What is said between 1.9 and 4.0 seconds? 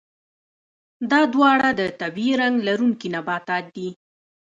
طبیعي رنګ لرونکي نباتات دي.